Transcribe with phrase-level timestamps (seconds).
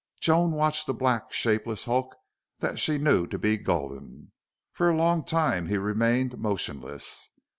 [0.19, 2.15] Joan watched the black, shapeless hulk
[2.57, 4.31] that she knew to be Gulden.
[4.71, 7.29] For a long time he remained motionless.